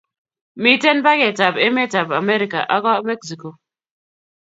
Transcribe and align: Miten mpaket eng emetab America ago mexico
Miten 0.63 0.97
mpaket 1.01 1.37
eng 1.47 1.57
emetab 1.67 2.09
America 2.21 2.59
ago 2.75 2.93
mexico 3.09 3.49